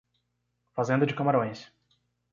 Fazenda 0.73 1.05
de 1.05 1.13
camarões 1.13 1.71